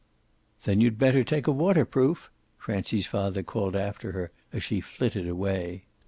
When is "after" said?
3.75-4.13